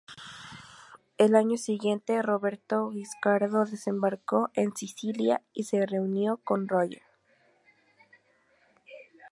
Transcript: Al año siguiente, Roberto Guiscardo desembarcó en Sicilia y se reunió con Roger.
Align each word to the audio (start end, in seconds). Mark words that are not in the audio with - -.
Al 1.19 1.35
año 1.35 1.57
siguiente, 1.57 2.23
Roberto 2.23 2.89
Guiscardo 2.89 3.65
desembarcó 3.65 4.49
en 4.55 4.75
Sicilia 4.75 5.43
y 5.53 5.65
se 5.65 5.85
reunió 5.85 6.37
con 6.37 6.67
Roger. 6.67 7.03